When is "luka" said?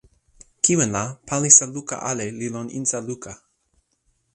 1.75-1.95, 3.07-3.33